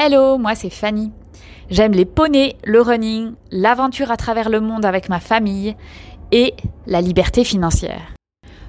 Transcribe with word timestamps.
Hello, 0.00 0.38
moi 0.38 0.54
c'est 0.54 0.70
Fanny. 0.70 1.10
J'aime 1.70 1.90
les 1.90 2.04
poneys, 2.04 2.54
le 2.62 2.80
running, 2.80 3.32
l'aventure 3.50 4.12
à 4.12 4.16
travers 4.16 4.48
le 4.48 4.60
monde 4.60 4.84
avec 4.84 5.08
ma 5.08 5.18
famille 5.18 5.74
et 6.30 6.54
la 6.86 7.00
liberté 7.00 7.42
financière. 7.42 8.14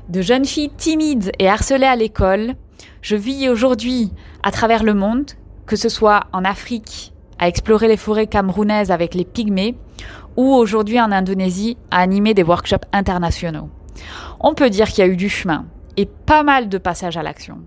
De 0.09 0.23
jeune 0.23 0.43
fille 0.45 0.71
timide 0.71 1.31
et 1.37 1.47
harcelée 1.47 1.85
à 1.85 1.95
l'école, 1.95 2.55
je 3.03 3.15
vis 3.15 3.47
aujourd'hui 3.47 4.11
à 4.41 4.49
travers 4.49 4.81
le 4.81 4.95
monde, 4.95 5.33
que 5.67 5.75
ce 5.75 5.87
soit 5.87 6.23
en 6.33 6.43
Afrique, 6.43 7.13
à 7.37 7.47
explorer 7.47 7.87
les 7.87 7.95
forêts 7.95 8.25
camerounaises 8.25 8.89
avec 8.89 9.13
les 9.13 9.23
pygmées, 9.23 9.77
ou 10.35 10.51
aujourd'hui 10.55 10.99
en 10.99 11.11
Indonésie 11.11 11.77
à 11.91 11.99
animer 11.99 12.33
des 12.33 12.41
workshops 12.41 12.87
internationaux. 12.91 13.69
On 14.39 14.55
peut 14.55 14.71
dire 14.71 14.87
qu'il 14.87 15.05
y 15.05 15.07
a 15.07 15.11
eu 15.11 15.15
du 15.15 15.29
chemin 15.29 15.67
et 15.95 16.07
pas 16.07 16.41
mal 16.41 16.69
de 16.69 16.79
passages 16.79 17.17
à 17.17 17.21
l'action. 17.21 17.59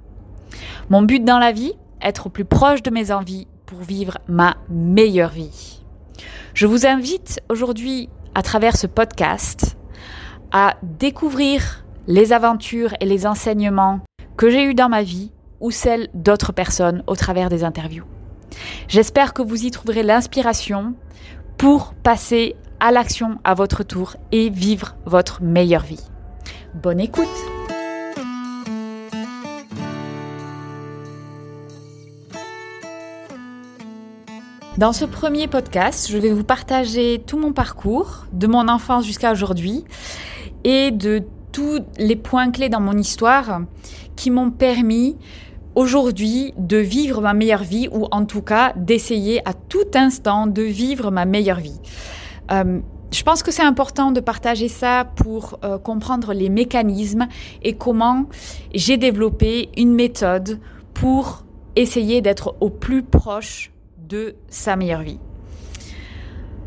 Mon 0.91 1.03
but 1.03 1.25
dans 1.25 1.39
la 1.39 1.53
vie, 1.53 1.75
être 2.01 2.27
au 2.27 2.31
plus 2.31 2.45
proche 2.45 2.83
de 2.83 2.91
mes 2.91 3.13
envies 3.13 3.47
pour 3.67 3.81
vivre 3.81 4.19
ma 4.29 4.57
meilleure 4.69 5.31
vie. 5.31 5.83
Je 6.55 6.67
vous 6.67 6.87
invite 6.87 7.41
aujourd'hui, 7.49 8.09
à 8.35 8.43
travers 8.43 8.77
ce 8.77 8.87
podcast, 8.87 9.77
à 10.51 10.77
découvrir 10.83 11.85
les 12.07 12.33
aventures 12.33 12.95
et 13.01 13.07
les 13.07 13.27
enseignements 13.27 14.01
que 14.37 14.51
j'ai 14.51 14.65
eus 14.65 14.75
dans 14.75 14.89
ma 14.89 15.03
vie 15.03 15.33
ou 15.61 15.71
celles 15.71 16.09
d'autres 16.15 16.53
personnes 16.53 17.03
au 17.07 17.17
travers 17.17 17.49
des 17.49 17.65
interviews. 17.65 18.05
J'espère 18.89 19.33
que 19.33 19.43
vous 19.43 19.65
y 19.65 19.71
trouverez 19.71 20.03
l'inspiration 20.03 20.95
pour 21.57 21.95
passer 21.95 22.57
à 22.81 22.91
l'action 22.91 23.39
à 23.45 23.55
votre 23.55 23.85
tour 23.85 24.17
et 24.33 24.51
vivre 24.51 24.97
votre 25.07 25.43
meilleure 25.43 25.85
vie. 25.85 26.05
Bonne 26.75 27.01
écoute 27.01 27.52
Dans 34.78 34.94
ce 34.94 35.05
premier 35.05 35.49
podcast, 35.49 36.10
je 36.10 36.16
vais 36.16 36.33
vous 36.33 36.44
partager 36.44 37.22
tout 37.27 37.38
mon 37.38 37.53
parcours, 37.53 38.25
de 38.33 38.47
mon 38.47 38.69
enfance 38.69 39.05
jusqu'à 39.05 39.31
aujourd'hui, 39.31 39.84
et 40.65 40.91
de 40.91 41.22
tous 41.53 41.81
les 41.99 42.16
points 42.16 42.50
clés 42.50 42.71
dans 42.71 42.81
mon 42.81 42.97
histoire 42.97 43.60
qui 44.16 44.31
m'ont 44.31 44.50
permis 44.50 45.19
aujourd'hui 45.75 46.55
de 46.56 46.78
vivre 46.78 47.21
ma 47.21 47.34
meilleure 47.34 47.65
vie, 47.65 47.88
ou 47.93 48.06
en 48.10 48.25
tout 48.25 48.41
cas 48.41 48.72
d'essayer 48.75 49.47
à 49.47 49.53
tout 49.53 49.91
instant 49.94 50.47
de 50.47 50.62
vivre 50.62 51.10
ma 51.10 51.27
meilleure 51.27 51.60
vie. 51.60 51.78
Euh, 52.50 52.81
je 53.12 53.22
pense 53.25 53.43
que 53.43 53.50
c'est 53.50 53.62
important 53.62 54.10
de 54.10 54.21
partager 54.21 54.69
ça 54.69 55.04
pour 55.04 55.59
euh, 55.65 55.77
comprendre 55.78 56.33
les 56.33 56.49
mécanismes 56.49 57.28
et 57.62 57.75
comment 57.75 58.25
j'ai 58.75 58.97
développé 58.97 59.69
une 59.77 59.93
méthode 59.93 60.59
pour 60.94 61.44
essayer 61.77 62.22
d'être 62.22 62.56
au 62.60 62.71
plus 62.71 63.03
proche 63.03 63.72
de 64.12 64.37
sa 64.49 64.77
meilleure 64.77 65.00
vie. 65.00 65.19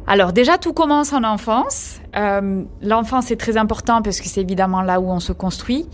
Alors 0.07 0.33
déjà, 0.33 0.57
tout 0.57 0.73
commence 0.73 1.13
en 1.13 1.23
enfance. 1.23 1.99
Euh, 2.15 2.63
l'enfance 2.81 3.31
est 3.31 3.37
très 3.37 3.57
important 3.57 4.03
parce 4.03 4.21
que 4.21 4.27
c'est 4.27 4.41
évidemment 4.41 4.81
là 4.81 4.99
où 4.99 5.09
on 5.09 5.19
se 5.19 5.31
construit. 5.31 5.87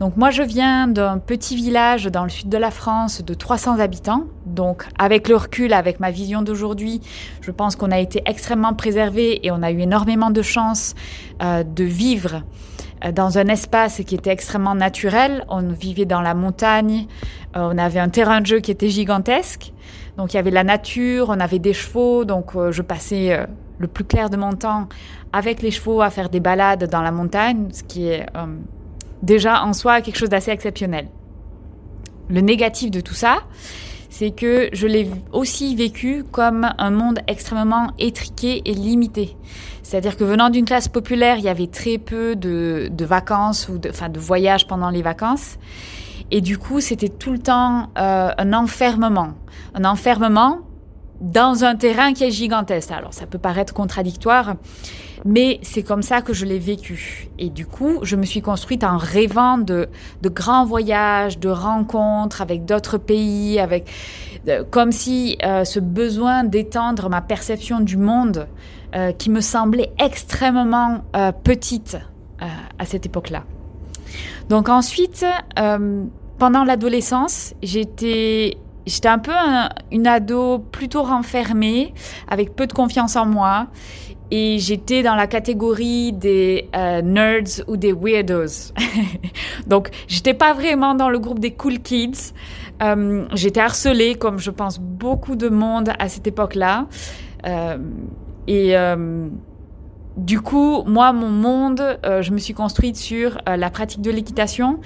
Donc 0.00 0.16
moi, 0.18 0.30
je 0.30 0.42
viens 0.42 0.86
d'un 0.86 1.18
petit 1.18 1.56
village 1.56 2.04
dans 2.06 2.24
le 2.24 2.30
sud 2.30 2.50
de 2.50 2.58
la 2.58 2.70
France 2.70 3.22
de 3.22 3.32
300 3.32 3.78
habitants. 3.78 4.24
Donc 4.44 4.84
avec 4.98 5.28
le 5.28 5.36
recul, 5.36 5.72
avec 5.72 5.98
ma 5.98 6.10
vision 6.10 6.42
d'aujourd'hui, 6.42 7.00
je 7.40 7.50
pense 7.50 7.74
qu'on 7.74 7.90
a 7.90 7.98
été 7.98 8.22
extrêmement 8.26 8.74
préservé 8.74 9.46
et 9.46 9.50
on 9.50 9.62
a 9.62 9.70
eu 9.70 9.80
énormément 9.80 10.30
de 10.30 10.42
chance 10.42 10.94
euh, 11.42 11.64
de 11.64 11.84
vivre 11.84 12.42
euh, 13.02 13.12
dans 13.12 13.38
un 13.38 13.46
espace 13.46 14.02
qui 14.06 14.14
était 14.14 14.30
extrêmement 14.30 14.74
naturel. 14.74 15.46
On 15.48 15.62
vivait 15.68 16.04
dans 16.06 16.20
la 16.20 16.34
montagne, 16.34 17.06
on 17.54 17.78
avait 17.78 18.00
un 18.00 18.10
terrain 18.10 18.42
de 18.42 18.46
jeu 18.46 18.60
qui 18.60 18.70
était 18.70 18.90
gigantesque. 18.90 19.72
Donc 20.16 20.32
il 20.32 20.36
y 20.36 20.38
avait 20.38 20.50
la 20.50 20.64
nature, 20.64 21.26
on 21.28 21.40
avait 21.40 21.58
des 21.58 21.72
chevaux, 21.72 22.24
donc 22.24 22.54
euh, 22.54 22.70
je 22.70 22.82
passais 22.82 23.32
euh, 23.32 23.46
le 23.78 23.88
plus 23.88 24.04
clair 24.04 24.30
de 24.30 24.36
mon 24.36 24.52
temps 24.52 24.88
avec 25.32 25.62
les 25.62 25.72
chevaux 25.72 26.00
à 26.00 26.10
faire 26.10 26.28
des 26.28 26.40
balades 26.40 26.88
dans 26.88 27.02
la 27.02 27.10
montagne, 27.10 27.68
ce 27.72 27.82
qui 27.82 28.06
est 28.06 28.26
euh, 28.36 28.46
déjà 29.22 29.64
en 29.64 29.72
soi 29.72 30.00
quelque 30.00 30.16
chose 30.16 30.28
d'assez 30.28 30.52
exceptionnel. 30.52 31.08
Le 32.28 32.40
négatif 32.40 32.90
de 32.90 33.00
tout 33.00 33.14
ça, 33.14 33.38
c'est 34.08 34.30
que 34.30 34.68
je 34.72 34.86
l'ai 34.86 35.10
aussi 35.32 35.74
vécu 35.74 36.24
comme 36.30 36.68
un 36.78 36.90
monde 36.90 37.18
extrêmement 37.26 37.90
étriqué 37.98 38.62
et 38.64 38.72
limité. 38.72 39.36
C'est-à-dire 39.82 40.16
que 40.16 40.22
venant 40.22 40.50
d'une 40.50 40.64
classe 40.64 40.86
populaire, 40.86 41.36
il 41.38 41.44
y 41.44 41.48
avait 41.48 41.66
très 41.66 41.98
peu 41.98 42.36
de, 42.36 42.88
vacances 43.00 43.68
ou 43.68 43.78
de, 43.78 43.90
enfin, 43.90 44.08
de 44.08 44.20
voyages 44.20 44.68
pendant 44.68 44.90
les 44.90 45.02
vacances. 45.02 45.58
Et 46.34 46.40
du 46.40 46.58
coup, 46.58 46.80
c'était 46.80 47.10
tout 47.10 47.30
le 47.30 47.38
temps 47.38 47.90
euh, 47.96 48.30
un 48.36 48.52
enfermement. 48.54 49.34
Un 49.72 49.84
enfermement 49.84 50.62
dans 51.20 51.62
un 51.62 51.76
terrain 51.76 52.12
qui 52.12 52.24
est 52.24 52.32
gigantesque. 52.32 52.90
Alors, 52.90 53.14
ça 53.14 53.26
peut 53.26 53.38
paraître 53.38 53.72
contradictoire, 53.72 54.56
mais 55.24 55.60
c'est 55.62 55.84
comme 55.84 56.02
ça 56.02 56.22
que 56.22 56.32
je 56.32 56.44
l'ai 56.44 56.58
vécu. 56.58 57.28
Et 57.38 57.50
du 57.50 57.66
coup, 57.66 58.00
je 58.02 58.16
me 58.16 58.24
suis 58.24 58.42
construite 58.42 58.82
en 58.82 58.96
rêvant 58.96 59.58
de, 59.58 59.88
de 60.22 60.28
grands 60.28 60.64
voyages, 60.64 61.38
de 61.38 61.50
rencontres 61.50 62.42
avec 62.42 62.64
d'autres 62.64 62.98
pays, 62.98 63.60
avec 63.60 63.88
comme 64.72 64.90
si 64.90 65.38
euh, 65.44 65.62
ce 65.62 65.78
besoin 65.78 66.42
d'étendre 66.42 67.10
ma 67.10 67.20
perception 67.20 67.78
du 67.78 67.96
monde, 67.96 68.48
euh, 68.96 69.12
qui 69.12 69.30
me 69.30 69.40
semblait 69.40 69.92
extrêmement 70.00 71.04
petite 71.44 71.96
à 72.40 72.84
cette 72.84 73.06
époque-là. 73.06 73.44
Donc 74.48 74.68
ensuite, 74.68 75.24
euh, 75.58 76.04
pendant 76.38 76.64
l'adolescence, 76.64 77.54
j'étais 77.62 78.58
J'étais 78.86 79.08
un 79.08 79.18
peu 79.18 79.32
une 79.92 80.06
ado 80.06 80.58
plutôt 80.58 81.02
renfermée, 81.02 81.94
avec 82.28 82.54
peu 82.54 82.66
de 82.66 82.72
confiance 82.72 83.16
en 83.16 83.24
moi. 83.24 83.68
Et 84.30 84.58
j'étais 84.58 85.02
dans 85.02 85.14
la 85.14 85.26
catégorie 85.26 86.12
des 86.12 86.68
euh, 86.74 87.00
nerds 87.00 87.64
ou 87.66 87.76
des 87.76 87.92
weirdos. 87.92 88.72
Donc, 89.66 89.90
j'étais 90.08 90.34
pas 90.34 90.52
vraiment 90.52 90.94
dans 90.94 91.08
le 91.08 91.18
groupe 91.18 91.38
des 91.38 91.52
cool 91.52 91.78
kids. 91.78 92.32
Euh, 92.82 93.26
j'étais 93.32 93.60
harcelée, 93.60 94.16
comme 94.16 94.38
je 94.38 94.50
pense 94.50 94.78
beaucoup 94.78 95.36
de 95.36 95.48
monde 95.48 95.90
à 95.98 96.08
cette 96.08 96.26
époque-là. 96.26 96.86
et 98.46 98.76
du 100.16 100.40
coup, 100.40 100.84
moi, 100.86 101.12
mon 101.12 101.28
monde, 101.28 101.98
euh, 102.06 102.22
je 102.22 102.30
me 102.30 102.38
suis 102.38 102.54
construite 102.54 102.96
sur 102.96 103.38
euh, 103.48 103.56
la 103.56 103.68
pratique 103.70 104.00
de 104.00 104.12
l'équitation. 104.12 104.78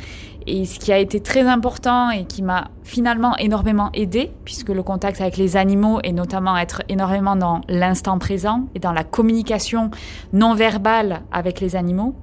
Et 0.47 0.65
ce 0.65 0.79
qui 0.79 0.91
a 0.91 0.99
été 0.99 1.21
très 1.21 1.43
important 1.43 2.11
et 2.11 2.25
qui 2.25 2.41
m'a 2.41 2.69
finalement 2.83 3.37
énormément 3.37 3.91
aidé, 3.93 4.31
puisque 4.47 4.71
le 4.71 4.83
contact 4.83 5.21
avec 5.21 5.37
les 5.37 5.59
animaux 5.59 6.01
et 6.03 6.13
notamment 6.13 6.57
être 6.57 6.83
énormément 6.89 7.37
dans 7.37 7.61
l'instant 7.69 8.19
présent 8.19 8.67
et 8.75 8.79
dans 8.79 8.93
la 8.93 9.05
communication 9.05 9.91
non 10.33 10.55
verbale 10.55 11.21
avec 11.31 11.61
les 11.61 11.77
animaux. 11.77 12.15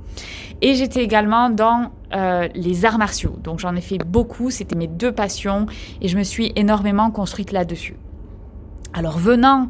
Et 0.63 0.74
j'étais 0.74 1.04
également 1.04 1.52
dans 1.52 1.92
euh, 2.16 2.48
les 2.56 2.86
arts 2.86 2.98
martiaux. 2.98 3.36
Donc 3.44 3.60
j'en 3.60 3.75
ai 3.75 3.81
fait 3.81 4.00
beaucoup, 4.00 4.50
c'était 4.50 4.75
mes 4.75 4.88
deux 4.88 5.12
passions 5.12 5.68
et 6.02 6.07
je 6.07 6.18
me 6.18 6.24
suis 6.24 6.52
énormément 6.56 7.12
construite 7.12 7.52
là-dessus. 7.52 7.98
Alors 8.94 9.19
venant 9.19 9.69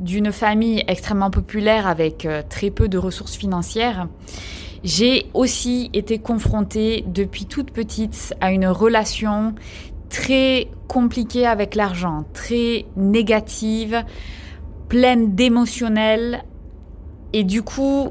d'une 0.00 0.32
famille 0.32 0.82
extrêmement 0.88 1.30
populaire 1.30 1.86
avec 1.86 2.26
euh, 2.26 2.42
très 2.48 2.70
peu 2.70 2.88
de 2.88 2.98
ressources 2.98 3.36
financières, 3.36 4.08
j'ai 4.82 5.26
aussi 5.34 5.90
été 5.92 6.18
confrontée 6.18 7.04
depuis 7.06 7.44
toute 7.44 7.70
petite 7.70 8.34
à 8.40 8.50
une 8.50 8.66
relation 8.66 9.54
très 10.08 10.68
compliquée 10.88 11.46
avec 11.46 11.74
l'argent, 11.74 12.24
très 12.32 12.86
négative, 12.96 14.02
pleine 14.88 15.34
d'émotionnel. 15.34 16.44
Et 17.32 17.44
du 17.44 17.62
coup, 17.62 18.08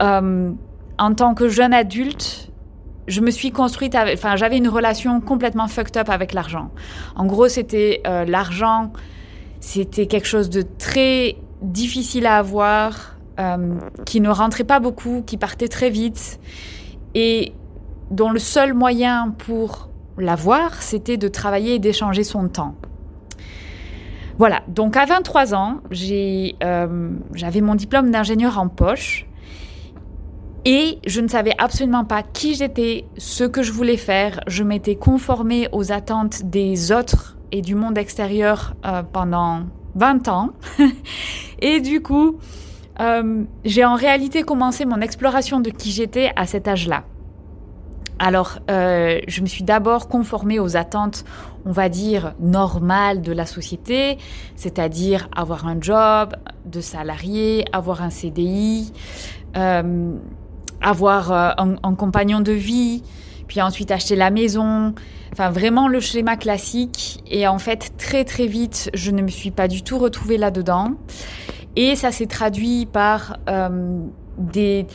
euh, 0.00 0.52
en 0.98 1.14
tant 1.14 1.34
que 1.34 1.48
jeune 1.48 1.74
adulte, 1.74 2.52
je 3.08 3.20
me 3.20 3.30
suis 3.30 3.50
construite, 3.50 3.96
enfin, 3.96 4.36
j'avais 4.36 4.56
une 4.56 4.68
relation 4.68 5.20
complètement 5.20 5.66
fucked 5.66 5.96
up 5.96 6.08
avec 6.08 6.32
l'argent. 6.32 6.70
En 7.16 7.26
gros, 7.26 7.48
c'était 7.48 8.00
euh, 8.06 8.24
l'argent, 8.24 8.92
c'était 9.62 10.06
quelque 10.06 10.26
chose 10.26 10.50
de 10.50 10.62
très 10.62 11.36
difficile 11.62 12.26
à 12.26 12.36
avoir, 12.36 13.16
euh, 13.38 13.78
qui 14.04 14.20
ne 14.20 14.28
rentrait 14.28 14.64
pas 14.64 14.80
beaucoup, 14.80 15.22
qui 15.24 15.36
partait 15.36 15.68
très 15.68 15.88
vite, 15.88 16.40
et 17.14 17.54
dont 18.10 18.30
le 18.30 18.40
seul 18.40 18.74
moyen 18.74 19.30
pour 19.38 19.88
l'avoir, 20.18 20.82
c'était 20.82 21.16
de 21.16 21.28
travailler 21.28 21.76
et 21.76 21.78
d'échanger 21.78 22.24
son 22.24 22.48
temps. 22.48 22.74
Voilà, 24.36 24.62
donc 24.66 24.96
à 24.96 25.06
23 25.06 25.54
ans, 25.54 25.76
euh, 25.92 27.10
j'avais 27.32 27.60
mon 27.60 27.76
diplôme 27.76 28.10
d'ingénieur 28.10 28.58
en 28.58 28.66
poche 28.66 29.26
et 30.64 30.98
je 31.06 31.20
ne 31.20 31.28
savais 31.28 31.54
absolument 31.58 32.04
pas 32.04 32.24
qui 32.24 32.54
j'étais, 32.54 33.04
ce 33.16 33.44
que 33.44 33.62
je 33.62 33.70
voulais 33.70 33.96
faire. 33.96 34.40
Je 34.48 34.64
m'étais 34.64 34.96
conformée 34.96 35.68
aux 35.70 35.92
attentes 35.92 36.42
des 36.44 36.90
autres 36.90 37.36
et 37.52 37.60
du 37.60 37.74
monde 37.74 37.98
extérieur 37.98 38.74
euh, 38.84 39.02
pendant 39.02 39.60
20 39.94 40.28
ans. 40.28 40.50
et 41.60 41.80
du 41.80 42.02
coup, 42.02 42.38
euh, 43.00 43.44
j'ai 43.64 43.84
en 43.84 43.94
réalité 43.94 44.42
commencé 44.42 44.86
mon 44.86 45.00
exploration 45.00 45.60
de 45.60 45.70
qui 45.70 45.90
j'étais 45.90 46.32
à 46.34 46.46
cet 46.46 46.66
âge-là. 46.66 47.04
Alors, 48.18 48.58
euh, 48.70 49.20
je 49.26 49.40
me 49.42 49.46
suis 49.46 49.64
d'abord 49.64 50.08
conformée 50.08 50.58
aux 50.58 50.76
attentes, 50.76 51.24
on 51.64 51.72
va 51.72 51.88
dire, 51.88 52.34
normales 52.40 53.20
de 53.20 53.32
la 53.32 53.46
société, 53.46 54.16
c'est-à-dire 54.54 55.28
avoir 55.34 55.66
un 55.66 55.80
job 55.80 56.34
de 56.64 56.80
salarié, 56.80 57.64
avoir 57.72 58.02
un 58.02 58.10
CDI, 58.10 58.92
avoir 60.80 61.32
un, 61.32 61.94
compagnon 61.94 62.40
de 62.40 62.52
vie, 62.52 63.02
puis 63.48 63.60
ensuite 63.60 63.90
acheter 63.90 64.14
la 64.14 64.30
maison. 64.30 64.94
Enfin, 65.32 65.50
vraiment 65.50 65.88
le 65.88 66.00
schéma 66.00 66.36
classique. 66.36 67.22
Et 67.30 67.46
en 67.48 67.58
fait, 67.58 67.92
très 67.96 68.24
très 68.24 68.46
vite, 68.46 68.90
je 68.94 69.10
ne 69.10 69.22
me 69.22 69.28
suis 69.28 69.50
pas 69.50 69.68
du 69.68 69.82
tout 69.82 69.98
retrouvée 69.98 70.36
là-dedans. 70.36 70.92
Et 71.74 71.96
ça 71.96 72.12
s'est 72.12 72.26
traduit 72.26 72.86
par 72.86 73.38
euh, 73.48 73.98
des, 74.36 74.86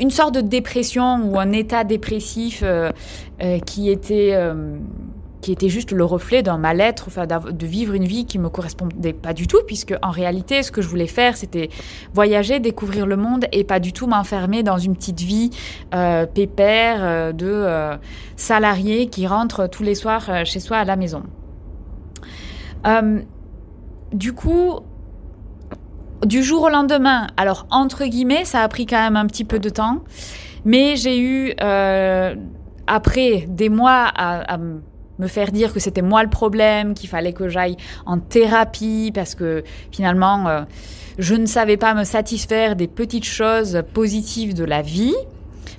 une 0.00 0.10
sorte 0.10 0.34
de 0.34 0.40
dépression 0.40 1.30
ou 1.30 1.38
un 1.38 1.52
état 1.52 1.84
dépressif 1.84 2.62
euh, 2.64 2.90
qui 3.66 3.88
était 3.88 4.36
qui 5.42 5.50
était 5.50 5.68
juste 5.68 5.90
le 5.90 6.04
reflet 6.04 6.42
d'un 6.42 6.56
mal-être, 6.56 7.06
enfin, 7.08 7.26
de 7.26 7.66
vivre 7.66 7.94
une 7.94 8.04
vie 8.04 8.24
qui 8.24 8.38
me 8.38 8.48
correspondait 8.48 9.12
pas 9.12 9.34
du 9.34 9.48
tout, 9.48 9.58
puisque 9.66 9.94
en 10.00 10.10
réalité, 10.10 10.62
ce 10.62 10.70
que 10.70 10.80
je 10.80 10.88
voulais 10.88 11.08
faire, 11.08 11.36
c'était 11.36 11.68
voyager, 12.14 12.60
découvrir 12.60 13.06
le 13.06 13.16
monde 13.16 13.46
et 13.50 13.64
pas 13.64 13.80
du 13.80 13.92
tout 13.92 14.06
m'enfermer 14.06 14.62
dans 14.62 14.78
une 14.78 14.94
petite 14.94 15.20
vie 15.20 15.50
euh, 15.94 16.26
pépère 16.26 17.00
euh, 17.00 17.32
de 17.32 17.50
euh, 17.50 17.96
salarié 18.36 19.08
qui 19.08 19.26
rentre 19.26 19.68
tous 19.68 19.82
les 19.82 19.96
soirs 19.96 20.46
chez 20.46 20.60
soi 20.60 20.78
à 20.78 20.84
la 20.84 20.96
maison. 20.96 21.24
du 24.12 24.32
coup, 24.32 24.78
du 26.24 26.44
jour 26.44 26.62
au 26.62 26.68
lendemain, 26.68 27.26
alors 27.36 27.66
entre 27.70 28.04
guillemets, 28.04 28.44
ça 28.44 28.60
a 28.60 28.68
pris 28.68 28.86
quand 28.86 29.02
même 29.02 29.16
un 29.16 29.26
petit 29.26 29.44
peu 29.44 29.58
de 29.58 29.68
temps, 29.70 30.04
mais 30.64 30.94
j'ai 30.94 31.18
eu 31.18 31.52
après 32.86 33.46
des 33.48 33.68
mois 33.68 34.04
à, 34.14 34.54
à 34.54 34.58
me 35.18 35.26
faire 35.26 35.52
dire 35.52 35.72
que 35.72 35.80
c'était 35.80 36.02
moi 36.02 36.22
le 36.22 36.30
problème, 36.30 36.94
qu'il 36.94 37.08
fallait 37.08 37.32
que 37.32 37.48
j'aille 37.48 37.76
en 38.06 38.18
thérapie 38.18 39.12
parce 39.14 39.34
que 39.34 39.62
finalement 39.90 40.48
euh, 40.48 40.62
je 41.18 41.34
ne 41.34 41.46
savais 41.46 41.76
pas 41.76 41.94
me 41.94 42.04
satisfaire 42.04 42.76
des 42.76 42.88
petites 42.88 43.24
choses 43.24 43.82
positives 43.92 44.54
de 44.54 44.64
la 44.64 44.82
vie. 44.82 45.14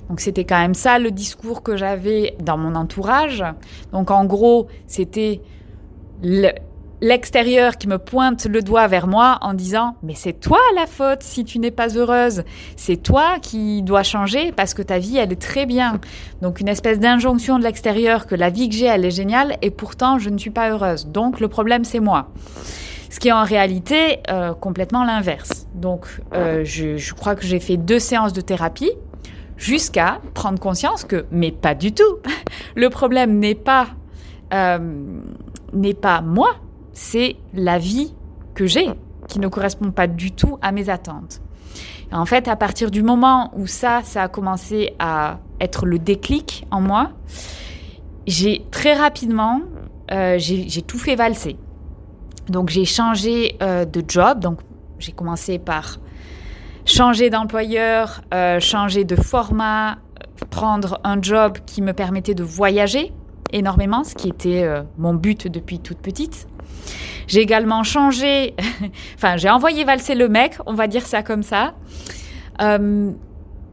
Donc 0.08 0.20
c'était 0.20 0.44
quand 0.44 0.58
même 0.58 0.74
ça 0.74 0.98
le 0.98 1.10
discours 1.10 1.62
que 1.62 1.76
j'avais 1.76 2.36
dans 2.40 2.58
mon 2.58 2.74
entourage. 2.74 3.44
Donc 3.92 4.10
en 4.10 4.24
gros, 4.24 4.68
c'était 4.86 5.40
l'extérieur 7.00 7.76
qui 7.76 7.88
me 7.88 7.98
pointe 7.98 8.46
le 8.46 8.62
doigt 8.62 8.86
vers 8.86 9.06
moi 9.06 9.38
en 9.42 9.54
disant 9.54 9.96
mais 10.02 10.14
c'est 10.14 10.32
toi 10.32 10.58
la 10.74 10.86
faute 10.86 11.22
si 11.22 11.44
tu 11.44 11.58
n'es 11.58 11.70
pas 11.70 11.88
heureuse, 11.96 12.44
c'est 12.76 12.96
toi 12.96 13.38
qui 13.40 13.82
dois 13.82 14.02
changer 14.02 14.52
parce 14.52 14.74
que 14.74 14.82
ta 14.82 14.98
vie 14.98 15.16
elle 15.18 15.32
est 15.32 15.40
très 15.40 15.66
bien. 15.66 16.00
Donc 16.42 16.60
une 16.60 16.68
espèce 16.68 16.98
d'injonction 16.98 17.58
de 17.58 17.64
l'extérieur 17.64 18.26
que 18.26 18.34
la 18.34 18.50
vie 18.50 18.68
que 18.68 18.74
j'ai 18.74 18.86
elle 18.86 19.04
est 19.04 19.10
géniale 19.10 19.56
et 19.62 19.70
pourtant 19.70 20.18
je 20.18 20.30
ne 20.30 20.38
suis 20.38 20.50
pas 20.50 20.70
heureuse. 20.70 21.06
Donc 21.06 21.40
le 21.40 21.48
problème 21.48 21.84
c'est 21.84 22.00
moi. 22.00 22.30
Ce 23.10 23.20
qui 23.20 23.28
est 23.28 23.32
en 23.32 23.44
réalité 23.44 24.18
euh, 24.28 24.54
complètement 24.54 25.04
l'inverse. 25.04 25.66
Donc 25.74 26.06
euh, 26.34 26.64
je, 26.64 27.14
crois 27.14 27.34
que 27.36 27.44
j'ai 27.44 27.60
fait 27.60 27.76
deux 27.76 27.98
séances 28.00 28.32
de 28.32 28.40
thérapie 28.40 28.90
jusqu'à 29.56 30.20
prendre 30.34 30.58
conscience 30.58 31.04
que 31.04 31.26
mais 31.30 31.52
pas 31.52 31.74
du 31.74 31.92
tout. 31.92 32.18
Le 32.74 32.90
problème 32.90 33.38
n'est 33.38 33.54
pas 33.54 33.86
euh, 34.52 34.78
n'est 35.72 35.94
pas 35.94 36.20
moi, 36.20 36.56
c'est 36.94 37.36
la 37.52 37.78
vie 37.78 38.14
que 38.54 38.66
j'ai 38.66 38.88
qui 39.28 39.40
ne 39.40 39.48
correspond 39.48 39.90
pas 39.90 40.06
du 40.06 40.32
tout 40.32 40.58
à 40.62 40.72
mes 40.72 40.88
attentes. 40.88 41.40
en 42.12 42.26
fait, 42.26 42.46
à 42.46 42.56
partir 42.56 42.90
du 42.90 43.02
moment 43.02 43.50
où 43.56 43.66
ça, 43.66 44.02
ça 44.04 44.22
a 44.22 44.28
commencé 44.28 44.94
à 44.98 45.38
être 45.60 45.86
le 45.86 45.98
déclic 45.98 46.66
en 46.70 46.80
moi, 46.80 47.10
j'ai 48.26 48.64
très 48.70 48.94
rapidement, 48.94 49.60
euh, 50.10 50.36
j'ai 50.38 50.82
tout 50.82 50.98
fait 50.98 51.16
valser. 51.16 51.56
Donc 52.48 52.68
j'ai 52.68 52.84
changé 52.84 53.56
euh, 53.62 53.84
de 53.84 54.02
job, 54.06 54.40
donc 54.40 54.60
j'ai 54.98 55.12
commencé 55.12 55.58
par 55.58 55.98
changer 56.84 57.30
d'employeur, 57.30 58.20
euh, 58.32 58.60
changer 58.60 59.04
de 59.04 59.16
format, 59.16 59.96
prendre 60.50 61.00
un 61.04 61.20
job 61.20 61.58
qui 61.66 61.82
me 61.82 61.92
permettait 61.92 62.34
de 62.34 62.44
voyager 62.44 63.12
énormément, 63.52 64.04
ce 64.04 64.14
qui 64.14 64.28
était 64.28 64.68
mon 64.98 65.14
but 65.14 65.46
depuis 65.46 65.78
toute 65.78 65.98
petite. 65.98 66.48
J'ai 67.26 67.40
également 67.40 67.82
changé, 67.82 68.54
enfin 69.16 69.36
j'ai 69.36 69.50
envoyé 69.50 69.84
valser 69.84 70.14
le 70.14 70.28
mec, 70.28 70.56
on 70.66 70.74
va 70.74 70.86
dire 70.86 71.06
ça 71.06 71.22
comme 71.22 71.42
ça. 71.42 71.74
Euh, 72.60 73.10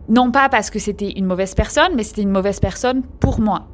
non 0.09 0.31
pas 0.31 0.49
parce 0.49 0.69
que 0.69 0.79
c'était 0.79 1.11
une 1.11 1.25
mauvaise 1.25 1.53
personne, 1.53 1.93
mais 1.95 2.03
c'était 2.03 2.23
une 2.23 2.31
mauvaise 2.31 2.59
personne 2.59 3.03
pour 3.19 3.39
moi. 3.39 3.67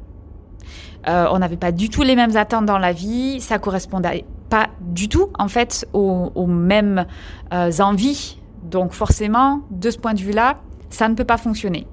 Euh, 1.08 1.26
on 1.30 1.38
n'avait 1.38 1.56
pas 1.56 1.72
du 1.72 1.88
tout 1.88 2.02
les 2.02 2.16
mêmes 2.16 2.36
attentes 2.36 2.66
dans 2.66 2.78
la 2.78 2.92
vie, 2.92 3.40
ça 3.40 3.58
correspondait 3.58 4.24
pas 4.50 4.68
du 4.80 5.08
tout 5.08 5.28
en 5.38 5.48
fait 5.48 5.86
aux, 5.92 6.46
mêmes 6.46 7.06
euh, 7.52 7.70
envies. 7.80 8.38
Donc 8.62 8.92
forcément, 8.92 9.62
de 9.70 9.90
ce 9.90 9.98
point 9.98 10.14
de 10.14 10.20
vue-là, 10.20 10.58
ça 10.90 11.08
ne 11.08 11.14
peut 11.14 11.24
pas 11.24 11.36
fonctionner. 11.36 11.86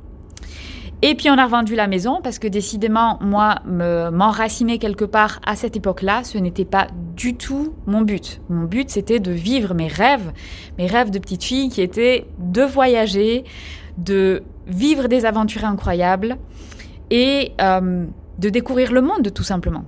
Et 1.01 1.15
puis 1.15 1.29
on 1.29 1.37
a 1.37 1.45
revendu 1.45 1.75
la 1.75 1.87
maison 1.87 2.21
parce 2.23 2.39
que 2.39 2.47
décidément, 2.47 3.17
moi, 3.21 3.55
m'enraciner 3.65 4.79
quelque 4.79 5.05
part 5.05 5.39
à 5.45 5.55
cette 5.55 5.75
époque-là, 5.75 6.23
ce 6.23 6.37
n'était 6.37 6.65
pas 6.65 6.87
du 7.15 7.35
tout 7.35 7.73
mon 7.85 8.01
but. 8.01 8.41
Mon 8.49 8.63
but, 8.63 8.89
c'était 8.89 9.19
de 9.19 9.31
vivre 9.31 9.73
mes 9.73 9.87
rêves, 9.87 10.31
mes 10.77 10.87
rêves 10.87 11.11
de 11.11 11.19
petite 11.19 11.43
fille 11.43 11.69
qui 11.69 11.81
étaient 11.81 12.25
de 12.39 12.61
voyager, 12.61 13.43
de 13.97 14.43
vivre 14.67 15.07
des 15.07 15.25
aventures 15.25 15.65
incroyables 15.65 16.37
et 17.11 17.51
euh, 17.61 18.05
de 18.39 18.49
découvrir 18.49 18.91
le 18.91 19.01
monde 19.01 19.33
tout 19.33 19.43
simplement. 19.43 19.85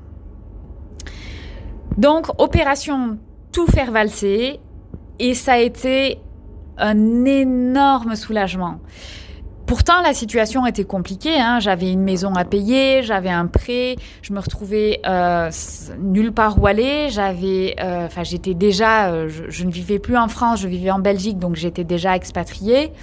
Donc, 1.98 2.28
opération 2.38 3.18
tout 3.52 3.66
faire 3.66 3.92
valser 3.92 4.60
et 5.20 5.34
ça 5.34 5.54
a 5.54 5.58
été 5.58 6.20
un 6.78 7.26
énorme 7.26 8.16
soulagement. 8.16 8.80
Pourtant, 9.68 10.02
la 10.02 10.14
situation 10.14 10.66
était 10.66 10.86
compliquée. 10.86 11.42
Hein. 11.42 11.60
J'avais 11.60 11.92
une 11.92 12.02
maison 12.02 12.34
à 12.36 12.46
payer, 12.46 13.04
j'avais 13.04 13.30
un 13.30 13.48
prêt, 13.48 13.98
je 14.22 14.32
me 14.32 14.40
retrouvais 14.40 15.02
euh, 15.06 15.52
nulle 16.00 16.32
part 16.32 16.58
où 16.62 16.68
aller. 16.68 17.10
J'avais, 17.10 17.76
euh, 17.82 18.06
enfin, 18.06 18.24
j'étais 18.24 18.54
déjà, 18.54 19.10
euh, 19.10 19.28
je, 19.28 19.66
ne 19.66 19.72
vivais 19.72 20.00
plus 20.00 20.16
en 20.16 20.30
France, 20.30 20.62
je 20.62 20.70
vivais 20.70 20.90
en 20.90 21.00
Belgique, 21.00 21.38
donc 21.38 21.58
j'étais 21.58 21.84
déjà 21.84 22.16
expatriée. 22.16 22.94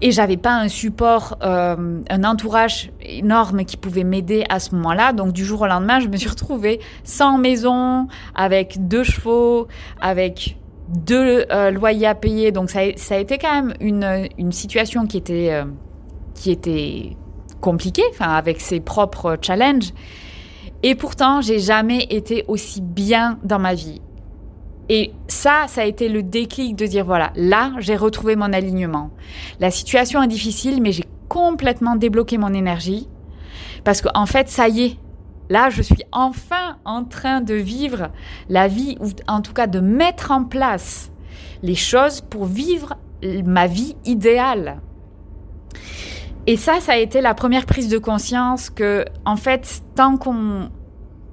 Et 0.00 0.10
j'avais 0.10 0.36
pas 0.36 0.52
un 0.52 0.68
support, 0.68 1.38
un 1.40 2.24
entourage 2.24 2.90
énorme 3.00 3.64
qui 3.64 3.78
pouvait 3.78 4.04
m'aider 4.04 4.44
à 4.50 4.58
ce 4.58 4.74
moment-là. 4.74 5.14
Donc 5.14 5.32
du 5.32 5.44
jour 5.44 5.62
au 5.62 5.66
lendemain, 5.66 6.00
je 6.00 6.08
me 6.08 6.16
suis 6.18 6.28
retrouvée 6.28 6.80
sans 7.04 7.38
maison, 7.38 8.08
avec 8.34 8.88
deux 8.88 9.04
chevaux, 9.04 9.68
avec 10.00 10.58
deux 10.88 11.44
euh, 11.50 11.70
loyers 11.70 12.06
à 12.06 12.14
payer. 12.14 12.52
Donc 12.52 12.70
ça, 12.70 12.80
a 12.80 13.16
été 13.18 13.38
quand 13.38 13.52
même 13.52 13.74
une, 13.80 14.28
une 14.38 14.52
situation 14.52 15.06
qui 15.06 15.16
était, 15.16 15.50
euh, 15.52 15.64
était 16.46 17.16
compliquée, 17.60 18.04
avec 18.20 18.60
ses 18.60 18.80
propres 18.80 19.36
challenges. 19.40 19.92
Et 20.82 20.94
pourtant, 20.94 21.40
j'ai 21.40 21.58
jamais 21.58 22.06
été 22.10 22.44
aussi 22.48 22.80
bien 22.80 23.38
dans 23.42 23.58
ma 23.58 23.74
vie. 23.74 24.00
Et 24.88 25.12
ça, 25.26 25.64
ça 25.66 25.80
a 25.80 25.84
été 25.84 26.08
le 26.08 26.22
déclic 26.22 26.76
de 26.76 26.86
dire, 26.86 27.04
voilà, 27.04 27.32
là, 27.34 27.72
j'ai 27.78 27.96
retrouvé 27.96 28.36
mon 28.36 28.52
alignement. 28.52 29.10
La 29.58 29.70
situation 29.70 30.22
est 30.22 30.28
difficile, 30.28 30.80
mais 30.80 30.92
j'ai 30.92 31.04
complètement 31.28 31.96
débloqué 31.96 32.38
mon 32.38 32.54
énergie. 32.54 33.08
Parce 33.82 34.00
qu'en 34.00 34.10
en 34.14 34.26
fait, 34.26 34.48
ça 34.48 34.68
y 34.68 34.82
est, 34.84 34.96
là, 35.48 35.70
je 35.70 35.82
suis 35.82 36.04
enfin 36.12 36.78
en 36.84 37.04
train 37.04 37.40
de 37.40 37.54
vivre 37.54 38.10
la 38.48 38.68
vie, 38.68 38.96
ou 39.00 39.08
en 39.28 39.40
tout 39.40 39.52
cas 39.52 39.66
de 39.66 39.80
mettre 39.80 40.30
en 40.30 40.44
place 40.44 41.10
les 41.62 41.74
choses 41.74 42.20
pour 42.20 42.46
vivre 42.46 42.94
ma 43.44 43.66
vie 43.66 43.96
idéale. 44.04 44.80
Et 46.46 46.56
ça, 46.56 46.80
ça 46.80 46.92
a 46.92 46.96
été 46.96 47.20
la 47.20 47.34
première 47.34 47.66
prise 47.66 47.88
de 47.88 47.98
conscience 47.98 48.70
que, 48.70 49.04
en 49.24 49.36
fait, 49.36 49.82
tant 49.94 50.16
qu'on 50.16 50.70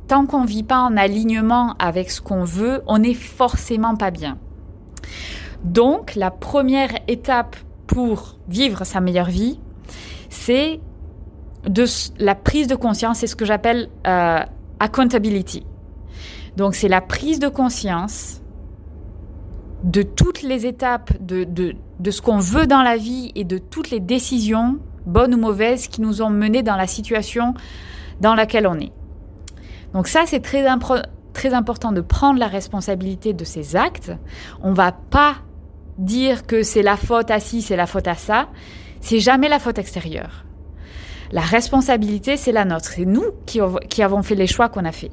tant 0.08 0.26
qu'on 0.26 0.44
vit 0.44 0.64
pas 0.64 0.80
en 0.80 0.98
alignement 0.98 1.76
avec 1.80 2.12
ce 2.12 2.22
qu'on 2.22 2.44
veut, 2.44 2.82
on 2.88 3.00
n'est 3.00 3.14
forcément 3.14 3.96
pas 3.96 4.12
bien. 4.12 4.38
Donc, 5.64 6.16
la 6.16 6.30
première 6.30 6.92
étape 7.08 7.56
pour 7.88 8.38
vivre 8.50 8.86
sa 8.86 9.00
meilleure 9.00 9.30
vie, 9.30 9.60
c'est 10.30 10.82
de 11.68 11.86
la 12.20 12.36
prise 12.36 12.68
de 12.68 12.76
conscience, 12.76 13.20
c'est 13.20 13.28
ce 13.28 13.36
que 13.36 13.46
j'appelle 13.46 13.90
euh, 14.08 14.40
accountability. 14.80 15.66
Donc, 16.58 16.76
c'est 16.76 16.88
la 16.88 17.02
prise 17.02 17.40
de 17.40 17.48
conscience 17.48 18.42
de 19.84 20.02
toutes 20.02 20.42
les 20.42 20.66
étapes 20.66 21.12
de, 21.20 21.44
de, 21.44 22.12
ce 22.12 22.22
qu'on 22.22 22.38
veut 22.38 22.68
dans 22.68 22.82
la 22.82 22.96
vie 22.96 23.32
et 23.36 23.44
de 23.44 23.58
toutes 23.58 23.90
les 23.90 24.00
décisions, 24.00 24.78
bonnes 25.06 25.34
ou 25.34 25.38
mauvaises, 25.38 25.88
qui 25.88 26.02
nous 26.02 26.22
ont 26.22 26.30
menés 26.30 26.64
dans 26.64 26.78
la 26.78 26.88
situation 26.88 27.54
dans 28.22 28.36
laquelle 28.36 28.68
on 28.68 28.80
est. 28.80 28.94
Donc 29.94 30.08
ça, 30.08 30.24
c'est 30.26 30.40
très, 30.40 30.66
très 31.34 31.54
important 31.54 31.92
de 31.92 32.02
prendre 32.02 32.40
la 32.40 32.48
responsabilité 32.48 33.34
de 33.34 33.44
ces 33.44 33.76
actes. 33.76 34.12
On 34.62 34.74
va 34.74 34.92
pas 34.92 35.36
dire 35.98 36.46
que 36.48 36.64
c'est 36.64 36.82
la 36.82 36.98
faute 36.98 37.30
à 37.30 37.40
ci, 37.40 37.62
c'est 37.62 37.76
la 37.76 37.88
faute 37.88 38.08
à 38.08 38.16
ça. 38.16 38.48
C'est 39.02 39.20
jamais 39.20 39.50
la 39.50 39.60
faute 39.60 39.78
extérieure. 39.78 40.46
La 41.34 41.42
responsabilité, 41.42 42.38
c'est 42.38 42.52
la 42.52 42.64
nôtre. 42.64 42.92
C'est 42.96 43.06
nous 43.06 43.32
qui, 43.48 43.60
avons 44.04 44.22
fait 44.22 44.36
les 44.36 44.46
choix 44.46 44.70
qu'on 44.70 44.86
a 44.86 44.92
fait. 44.92 45.10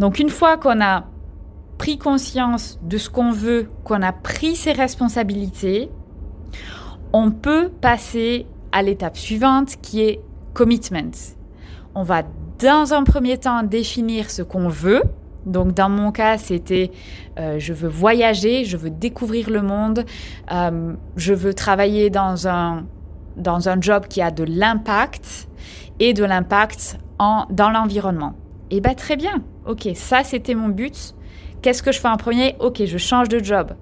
Donc 0.00 0.18
une 0.18 0.30
fois 0.30 0.56
qu'on 0.56 0.80
a 0.82 1.04
pris 1.78 1.96
conscience 1.96 2.80
de 2.82 2.98
ce 2.98 3.08
qu'on 3.08 3.30
veut, 3.30 3.68
qu'on 3.84 4.02
a 4.02 4.12
pris 4.12 4.56
ses 4.56 4.72
responsabilités, 4.72 5.90
on 7.12 7.30
peut 7.30 7.70
passer 7.80 8.46
à 8.72 8.82
l'étape 8.82 9.16
suivante 9.16 9.76
qui 9.80 10.02
est 10.02 10.20
commitment. 10.54 11.12
On 11.94 12.02
va 12.02 12.24
dans 12.58 12.94
un 12.94 13.04
premier 13.04 13.38
temps 13.38 13.62
définir 13.62 14.28
ce 14.28 14.42
qu'on 14.42 14.68
veut. 14.68 15.02
Donc 15.46 15.72
dans 15.72 15.88
mon 15.88 16.10
cas, 16.10 16.36
c'était 16.36 16.90
euh, 17.38 17.60
je 17.60 17.72
veux 17.72 17.88
voyager, 17.88 18.64
je 18.64 18.76
veux 18.76 18.90
découvrir 18.90 19.50
le 19.50 19.62
monde, 19.62 20.04
euh, 20.50 20.94
je 21.16 21.34
veux 21.34 21.54
travailler 21.54 22.10
dans 22.10 22.48
un, 22.48 22.86
dans 23.36 23.68
un 23.68 23.80
job 23.80 24.06
qui 24.08 24.22
a 24.22 24.30
de 24.30 24.44
l'impact 24.44 25.48
et 26.00 26.12
de 26.12 26.24
l'impact 26.24 26.98
dans 27.50 27.70
l'environnement. 27.70 28.34
Eh 28.70 28.80
bien 28.80 28.94
très 28.94 29.16
bien, 29.16 29.42
ok, 29.66 29.88
ça 29.94 30.24
c'était 30.24 30.54
mon 30.54 30.68
but. 30.68 31.14
Qu'est-ce 31.62 31.82
que 31.82 31.92
je 31.92 32.00
fais 32.00 32.08
en 32.08 32.16
premier? 32.16 32.56
Ok, 32.58 32.82
je 32.84 32.98
change 32.98 33.28
de 33.28 33.42
job. 33.42 33.72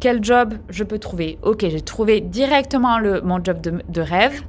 Quel 0.00 0.24
job 0.24 0.54
je 0.68 0.84
peux 0.84 0.98
trouver? 0.98 1.38
Ok, 1.42 1.66
j'ai 1.68 1.80
trouvé 1.80 2.20
directement 2.20 2.98
mon 3.22 3.42
job 3.42 3.60
de, 3.60 4.00
rêve. 4.00 4.42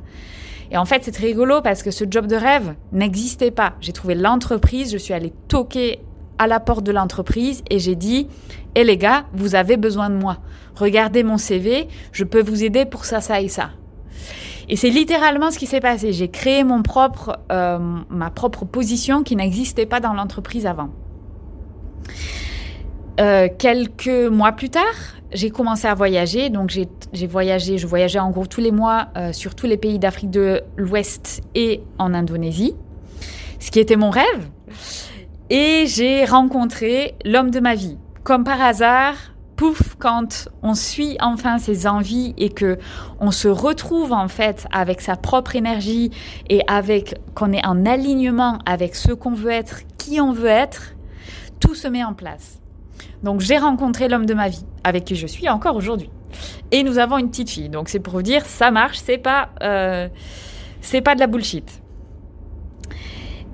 Et 0.71 0.77
en 0.77 0.85
fait, 0.85 1.03
c'est 1.03 1.17
rigolo 1.17 1.61
parce 1.61 1.81
que 1.81 1.91
ce 1.91 2.05
job 2.09 2.27
de 2.27 2.35
rêve 2.35 2.75
n'existait 2.91 3.51
pas. 3.51 3.73
J'ai 3.81 3.93
trouvé 3.93 4.13
l'entreprise, 4.15 4.91
je 4.91 4.97
suis 4.97 5.13
allée 5.13 5.33
toquer 5.47 5.99
à 6.37 6.47
la 6.47 6.59
porte 6.59 6.83
de 6.83 6.91
l'entreprise 6.91 7.63
et 7.69 7.79
j'ai 7.79 7.95
dit 7.95 8.27
"Eh 8.75 8.83
les 8.83 8.97
gars, 8.97 9.25
vous 9.33 9.55
avez 9.55 9.77
besoin 9.77 10.09
de 10.09 10.15
moi. 10.15 10.37
Regardez 10.75 11.23
mon 11.23 11.37
CV, 11.37 11.87
je 12.11 12.23
peux 12.23 12.41
vous 12.41 12.63
aider 12.63 12.85
pour 12.85 13.05
ça, 13.05 13.19
ça 13.19 13.41
et 13.41 13.49
ça." 13.49 13.71
Et 14.69 14.75
c'est 14.75 14.91
littéralement 14.91 15.49
ce 15.49 15.57
qui 15.57 15.65
s'est 15.65 15.79
passé. 15.79 16.13
J'ai 16.13 16.29
créé 16.29 16.63
mon 16.63 16.83
propre, 16.83 17.39
euh, 17.51 17.79
ma 18.09 18.29
propre 18.29 18.65
position 18.65 19.23
qui 19.23 19.35
n'existait 19.35 19.87
pas 19.87 19.99
dans 19.99 20.13
l'entreprise 20.13 20.67
avant. 20.67 20.89
Euh, 23.19 23.49
quelques 23.57 24.07
mois 24.07 24.51
plus 24.51 24.69
tard, 24.69 24.83
j'ai 25.33 25.49
commencé 25.49 25.87
à 25.87 25.95
voyager. 25.95 26.51
Donc, 26.51 26.69
j'ai 26.69 27.27
voyagé, 27.27 27.79
je 27.79 27.87
voyageais 27.87 28.19
en 28.19 28.29
gros 28.29 28.45
tous 28.45 28.61
les 28.61 28.71
mois 28.71 29.07
euh, 29.17 29.33
sur 29.33 29.55
tous 29.55 29.65
les 29.65 29.75
pays 29.75 29.97
d'Afrique 29.97 30.29
de 30.29 30.61
l'Ouest 30.77 31.41
et 31.55 31.81
en 31.97 32.13
Indonésie, 32.13 32.75
ce 33.59 33.71
qui 33.71 33.79
était 33.79 33.97
mon 33.97 34.11
rêve. 34.11 34.49
Et 35.49 35.85
j'ai 35.87 36.25
rencontré 36.25 37.15
l'homme 37.25 37.49
de 37.49 37.59
ma 37.59 37.73
vie. 37.73 37.97
Comme 38.23 38.43
par 38.43 38.61
hasard, 38.61 39.15
pouf, 39.59 39.97
quand 39.99 40.47
on 40.63 40.73
suit 40.73 41.17
enfin 41.19 41.57
ses 41.57 41.85
envies 41.85 42.33
et 42.37 42.49
que 42.49 42.77
on 43.19 43.29
se 43.29 43.49
retrouve 43.49 44.13
en 44.13 44.29
fait 44.29 44.65
avec 44.71 45.01
sa 45.01 45.17
propre 45.17 45.53
énergie 45.57 46.11
et 46.47 46.61
avec 46.67 47.15
qu'on 47.35 47.51
est 47.51 47.65
en 47.67 47.85
alignement 47.85 48.59
avec 48.65 48.95
ce 48.95 49.11
qu'on 49.11 49.33
veut 49.33 49.51
être, 49.51 49.81
qui 49.97 50.21
on 50.21 50.31
veut 50.31 50.47
être, 50.47 50.95
tout 51.59 51.75
se 51.75 51.89
met 51.89 52.05
en 52.05 52.13
place. 52.13 52.61
Donc 53.21 53.41
j'ai 53.41 53.57
rencontré 53.57 54.07
l'homme 54.07 54.25
de 54.25 54.33
ma 54.33 54.47
vie, 54.47 54.63
avec 54.85 55.03
qui 55.03 55.17
je 55.17 55.27
suis 55.27 55.49
encore 55.49 55.75
aujourd'hui. 55.75 56.09
Et 56.71 56.83
nous 56.83 56.97
avons 56.97 57.17
une 57.17 57.29
petite 57.29 57.49
fille. 57.49 57.67
Donc 57.67 57.89
c'est 57.89 57.99
pour 57.99 58.13
vous 58.13 58.21
dire, 58.21 58.45
ça 58.45 58.71
marche, 58.71 58.99
c'est 59.03 59.17
pas, 59.17 59.49
euh, 59.61 60.07
c'est 60.79 61.01
pas 61.01 61.15
de 61.15 61.19
la 61.19 61.27
bullshit. 61.27 61.81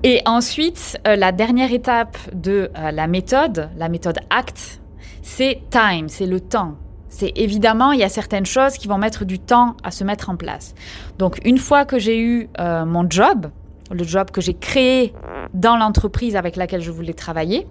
Et 0.03 0.21
ensuite, 0.27 0.99
euh, 1.07 1.15
la 1.15 1.31
dernière 1.31 1.73
étape 1.73 2.15
de 2.31 2.69
euh, 2.77 2.91
la 2.91 3.07
méthode, 3.07 3.71
la 3.75 3.89
méthode 3.89 4.19
ACT, 4.29 4.81
c'est 5.27 5.63
time, 5.71 6.07
c'est 6.07 6.27
le 6.27 6.39
temps. 6.39 6.75
C'est 7.09 7.33
évidemment, 7.35 7.93
il 7.93 7.99
y 7.99 8.03
a 8.03 8.09
certaines 8.09 8.45
choses 8.45 8.77
qui 8.77 8.87
vont 8.87 8.99
mettre 8.99 9.25
du 9.25 9.39
temps 9.39 9.75
à 9.83 9.89
se 9.89 10.03
mettre 10.03 10.29
en 10.29 10.35
place. 10.35 10.75
Donc 11.17 11.39
une 11.43 11.57
fois 11.57 11.83
que 11.83 11.97
j'ai 11.97 12.19
eu 12.19 12.47
mon 12.59 13.09
job, 13.09 13.47
le 13.89 14.03
job 14.03 14.29
que 14.29 14.39
j'ai 14.39 14.53
créé 14.53 15.13
dans 15.53 15.77
l'entreprise 15.77 16.35
avec 16.35 16.55
laquelle 16.55 16.81
je 16.81 16.91
voulais 16.91 17.13
travailler, 17.13 17.67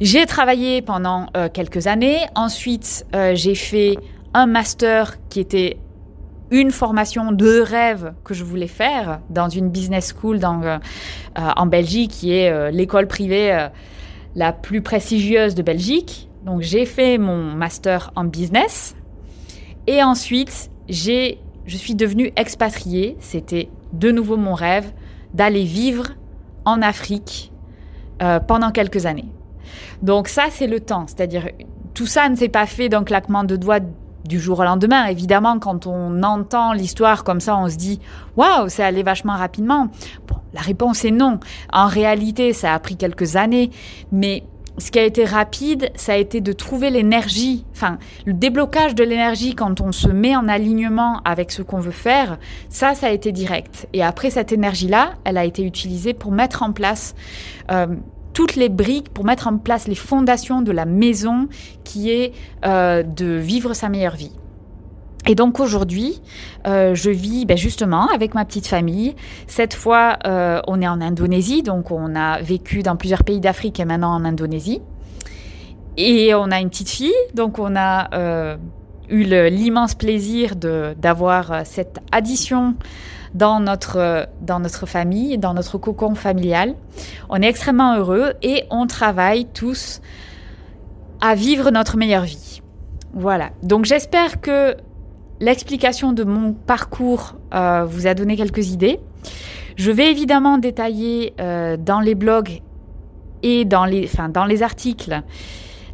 j'ai 0.00 0.26
travaillé 0.26 0.82
pendant 0.82 1.26
euh, 1.36 1.48
quelques 1.50 1.86
années. 1.86 2.18
Ensuite, 2.34 3.06
euh, 3.14 3.34
j'ai 3.34 3.54
fait 3.54 3.96
un 4.34 4.46
master 4.46 5.16
qui 5.30 5.40
était 5.40 5.78
une 6.50 6.70
formation 6.70 7.32
de 7.32 7.60
rêve 7.60 8.12
que 8.24 8.34
je 8.34 8.44
voulais 8.44 8.66
faire 8.66 9.20
dans 9.30 9.48
une 9.48 9.70
business 9.70 10.12
school 10.12 10.38
euh, 10.44 10.78
en 11.34 11.66
Belgique, 11.66 12.10
qui 12.10 12.32
est 12.32 12.70
l'école 12.72 13.06
privée 13.06 13.68
la 14.36 14.52
plus 14.52 14.82
prestigieuse 14.82 15.56
de 15.56 15.62
Belgique. 15.62 16.28
Donc 16.44 16.60
j'ai 16.60 16.86
fait 16.86 17.18
mon 17.18 17.42
master 17.42 18.12
en 18.14 18.24
business. 18.24 18.94
Et 19.88 20.02
ensuite, 20.02 20.70
j'ai, 20.88 21.40
je 21.66 21.76
suis 21.76 21.96
devenue 21.96 22.32
expatriée. 22.36 23.16
C'était 23.18 23.68
de 23.92 24.12
nouveau 24.12 24.36
mon 24.36 24.54
rêve 24.54 24.92
d'aller 25.34 25.64
vivre 25.64 26.04
en 26.64 26.82
Afrique 26.82 27.52
pendant 28.46 28.70
quelques 28.70 29.06
années. 29.06 29.28
Donc 30.02 30.28
ça, 30.28 30.44
c'est 30.50 30.66
le 30.66 30.80
temps. 30.80 31.06
C'est-à-dire, 31.06 31.48
tout 31.94 32.06
ça 32.06 32.28
ne 32.28 32.36
s'est 32.36 32.48
pas 32.48 32.66
fait 32.66 32.88
d'un 32.88 33.04
claquement 33.04 33.44
de 33.44 33.56
doigts 33.56 33.80
du 34.26 34.40
jour 34.40 34.60
au 34.60 34.64
lendemain. 34.64 35.06
Évidemment, 35.06 35.58
quand 35.58 35.86
on 35.86 36.22
entend 36.22 36.72
l'histoire 36.72 37.24
comme 37.24 37.40
ça, 37.40 37.56
on 37.56 37.68
se 37.68 37.76
dit 37.76 38.00
waouh, 38.36 38.68
c'est 38.68 38.84
allé 38.84 39.02
vachement 39.02 39.36
rapidement. 39.36 39.88
Bon, 40.28 40.36
la 40.54 40.60
réponse 40.60 41.04
est 41.04 41.10
non. 41.10 41.40
En 41.72 41.86
réalité, 41.86 42.52
ça 42.52 42.74
a 42.74 42.78
pris 42.78 42.96
quelques 42.96 43.36
années, 43.36 43.70
mais 44.12 44.44
ce 44.78 44.90
qui 44.90 44.98
a 44.98 45.04
été 45.04 45.24
rapide, 45.24 45.90
ça 45.94 46.12
a 46.12 46.16
été 46.16 46.40
de 46.40 46.52
trouver 46.52 46.90
l'énergie, 46.90 47.64
enfin, 47.72 47.98
le 48.26 48.34
déblocage 48.34 48.94
de 48.94 49.04
l'énergie 49.04 49.54
quand 49.54 49.80
on 49.80 49.92
se 49.92 50.08
met 50.08 50.36
en 50.36 50.48
alignement 50.48 51.20
avec 51.24 51.50
ce 51.50 51.62
qu'on 51.62 51.80
veut 51.80 51.90
faire, 51.90 52.38
ça, 52.68 52.94
ça 52.94 53.06
a 53.06 53.10
été 53.10 53.32
direct. 53.32 53.88
Et 53.92 54.02
après, 54.02 54.30
cette 54.30 54.52
énergie-là, 54.52 55.14
elle 55.24 55.38
a 55.38 55.44
été 55.44 55.62
utilisée 55.62 56.12
pour 56.12 56.30
mettre 56.30 56.62
en 56.62 56.72
place 56.72 57.14
euh, 57.70 57.86
toutes 58.36 58.54
les 58.54 58.68
briques 58.68 59.08
pour 59.08 59.24
mettre 59.24 59.46
en 59.46 59.56
place 59.56 59.88
les 59.88 59.94
fondations 59.94 60.60
de 60.60 60.70
la 60.70 60.84
maison 60.84 61.48
qui 61.84 62.10
est 62.10 62.34
euh, 62.66 63.02
de 63.02 63.24
vivre 63.24 63.72
sa 63.72 63.88
meilleure 63.88 64.14
vie. 64.14 64.32
Et 65.26 65.34
donc 65.34 65.58
aujourd'hui, 65.58 66.20
euh, 66.66 66.94
je 66.94 67.08
vis 67.08 67.46
ben 67.46 67.56
justement 67.56 68.08
avec 68.08 68.34
ma 68.34 68.44
petite 68.44 68.66
famille. 68.66 69.16
Cette 69.46 69.72
fois, 69.72 70.18
euh, 70.26 70.60
on 70.66 70.82
est 70.82 70.86
en 70.86 71.00
Indonésie, 71.00 71.62
donc 71.62 71.90
on 71.90 72.14
a 72.14 72.42
vécu 72.42 72.82
dans 72.82 72.96
plusieurs 72.96 73.24
pays 73.24 73.40
d'Afrique 73.40 73.80
et 73.80 73.86
maintenant 73.86 74.14
en 74.14 74.22
Indonésie. 74.26 74.82
Et 75.96 76.34
on 76.34 76.50
a 76.50 76.60
une 76.60 76.68
petite 76.68 76.90
fille, 76.90 77.14
donc 77.32 77.58
on 77.58 77.74
a 77.74 78.58
eu 79.08 79.24
l'immense 79.48 79.94
plaisir 79.94 80.56
d'avoir 80.56 81.64
cette 81.64 82.00
addition 82.12 82.74
dans 83.36 83.60
notre, 83.60 84.28
dans 84.40 84.60
notre 84.60 84.86
famille, 84.86 85.36
dans 85.36 85.52
notre 85.52 85.78
cocon 85.78 86.14
familial. 86.14 86.74
On 87.28 87.36
est 87.42 87.48
extrêmement 87.48 87.96
heureux 87.96 88.32
et 88.42 88.64
on 88.70 88.86
travaille 88.86 89.46
tous 89.46 90.00
à 91.20 91.34
vivre 91.34 91.70
notre 91.70 91.96
meilleure 91.96 92.24
vie. 92.24 92.62
Voilà. 93.12 93.50
Donc 93.62 93.84
j'espère 93.84 94.40
que 94.40 94.76
l'explication 95.40 96.12
de 96.12 96.24
mon 96.24 96.54
parcours 96.54 97.34
euh, 97.54 97.84
vous 97.84 98.06
a 98.06 98.14
donné 98.14 98.36
quelques 98.36 98.70
idées. 98.70 99.00
Je 99.76 99.90
vais 99.90 100.10
évidemment 100.10 100.56
détailler 100.56 101.34
euh, 101.38 101.76
dans 101.76 102.00
les 102.00 102.14
blogs 102.14 102.62
et 103.42 103.66
dans 103.66 103.84
les, 103.84 104.04
enfin, 104.06 104.30
dans 104.30 104.46
les 104.46 104.62
articles 104.62 105.22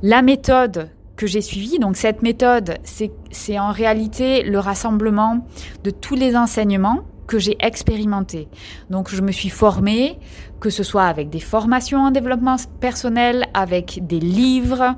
la 0.04 0.22
méthode 0.22 0.90
que 1.16 1.26
j'ai 1.26 1.40
suivie. 1.40 1.78
Donc 1.78 1.96
cette 1.96 2.22
méthode, 2.22 2.78
c'est 2.84 3.58
en 3.58 3.70
réalité 3.70 4.42
le 4.42 4.58
rassemblement 4.58 5.46
de 5.82 5.90
tous 5.90 6.14
les 6.14 6.36
enseignements 6.36 7.00
que 7.32 7.38
j'ai 7.38 7.56
expérimentés. 7.60 8.46
Donc 8.90 9.08
je 9.08 9.22
me 9.22 9.32
suis 9.32 9.48
formée, 9.48 10.18
que 10.60 10.68
ce 10.68 10.82
soit 10.82 11.04
avec 11.04 11.30
des 11.30 11.40
formations 11.40 12.00
en 12.00 12.10
développement 12.10 12.56
personnel, 12.78 13.46
avec 13.54 14.06
des 14.06 14.20
livres, 14.20 14.96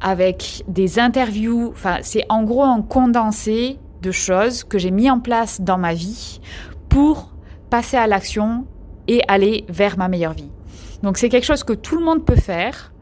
avec 0.00 0.62
des 0.68 1.00
interviews. 1.00 1.70
Enfin, 1.72 1.96
c'est 2.02 2.24
en 2.28 2.44
gros 2.44 2.62
un 2.62 2.82
condensé 2.82 3.80
de 4.00 4.12
choses 4.12 4.62
que 4.62 4.78
j'ai 4.78 4.92
mis 4.92 5.10
en 5.10 5.18
place 5.18 5.60
dans 5.60 5.76
ma 5.76 5.92
vie 5.92 6.40
pour 6.88 7.32
passer 7.68 7.96
à 7.96 8.06
l'action 8.06 8.64
et 9.08 9.22
aller 9.26 9.64
vers 9.68 9.98
ma 9.98 10.06
meilleure 10.06 10.34
vie. 10.34 10.52
Donc 11.02 11.18
c'est 11.18 11.28
quelque 11.28 11.46
chose 11.46 11.64
que 11.64 11.72
tout 11.72 11.96
le 11.98 12.04
monde 12.04 12.24
peut 12.24 12.36
faire. 12.36 12.92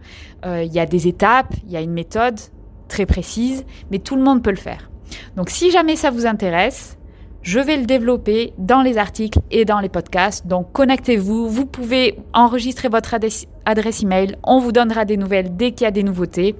Euh, 0.46 0.62
il 0.64 0.72
y 0.72 0.80
a 0.80 0.86
des 0.86 1.06
étapes, 1.06 1.52
il 1.66 1.70
y 1.70 1.76
a 1.76 1.82
une 1.82 1.92
méthode 1.92 2.40
très 2.88 3.04
précise, 3.04 3.66
mais 3.90 3.98
tout 3.98 4.16
le 4.16 4.22
monde 4.22 4.42
peut 4.42 4.48
le 4.48 4.56
faire. 4.56 4.90
Donc 5.36 5.50
si 5.50 5.70
jamais 5.70 5.96
ça 5.96 6.10
vous 6.10 6.24
intéresse, 6.24 6.96
je 7.42 7.58
vais 7.58 7.76
le 7.76 7.86
développer 7.86 8.52
dans 8.58 8.82
les 8.82 8.98
articles 8.98 9.38
et 9.50 9.64
dans 9.64 9.80
les 9.80 9.88
podcasts. 9.88 10.46
Donc 10.46 10.72
connectez-vous, 10.72 11.48
vous 11.48 11.66
pouvez 11.66 12.18
enregistrer 12.34 12.88
votre 12.88 13.14
adresse, 13.14 14.02
email, 14.02 14.36
on 14.42 14.58
vous 14.58 14.72
donnera 14.72 15.04
des 15.04 15.16
nouvelles 15.16 15.56
dès 15.56 15.72
qu'il 15.72 15.84
y 15.84 15.88
a 15.88 15.90
des 15.90 16.02
nouveautés. 16.02 16.54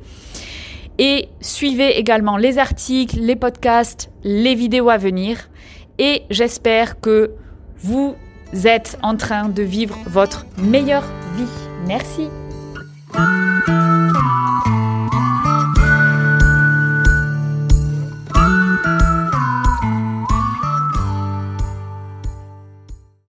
Et 0.99 1.29
suivez 1.41 1.99
également 1.99 2.37
les 2.37 2.59
articles, 2.59 3.19
les 3.21 3.37
podcasts, 3.37 4.11
les 4.23 4.55
vidéos 4.55 4.91
à 4.91 4.99
venir. 4.99 5.49
Et 5.99 6.23
j'espère 6.31 7.01
que 7.01 7.33
vous 7.79 8.15
êtes 8.65 8.99
en 9.03 9.17
train 9.17 9.49
de 9.49 9.63
vivre 9.63 9.97
votre 10.07 10.47
meilleure 10.59 11.09
vie. 11.37 11.45
Merci. 11.87 12.29